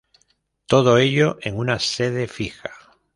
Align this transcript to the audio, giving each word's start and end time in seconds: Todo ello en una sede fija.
Todo 0.65 0.97
ello 0.97 1.37
en 1.43 1.57
una 1.59 1.77
sede 1.77 2.27
fija. 2.27 2.71